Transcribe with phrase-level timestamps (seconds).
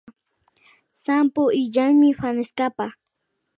[1.05, 2.85] Sampo illanmi fanestapa